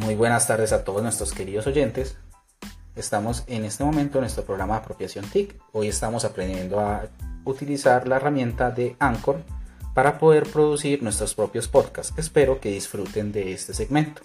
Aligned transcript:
Muy 0.00 0.16
buenas 0.16 0.46
tardes 0.46 0.72
a 0.72 0.84
todos 0.84 1.02
nuestros 1.02 1.32
queridos 1.32 1.66
oyentes. 1.66 2.16
Estamos 2.96 3.44
en 3.46 3.64
este 3.64 3.84
momento 3.84 4.18
en 4.18 4.22
nuestro 4.22 4.44
programa 4.44 4.74
de 4.74 4.80
apropiación 4.80 5.24
TIC. 5.24 5.54
Hoy 5.72 5.88
estamos 5.88 6.24
aprendiendo 6.24 6.80
a 6.80 7.06
utilizar 7.44 8.08
la 8.08 8.16
herramienta 8.16 8.70
de 8.70 8.96
Anchor 8.98 9.42
para 9.94 10.18
poder 10.18 10.44
producir 10.44 11.02
nuestros 11.02 11.34
propios 11.34 11.68
podcasts. 11.68 12.12
Espero 12.18 12.60
que 12.60 12.70
disfruten 12.70 13.30
de 13.30 13.52
este 13.52 13.72
segmento. 13.72 14.20